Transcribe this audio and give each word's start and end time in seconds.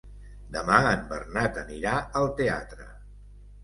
Demà 0.55 0.79
en 0.93 1.05
Bernat 1.13 1.61
anirà 1.67 1.95
al 2.25 2.35
teatre. 2.43 2.93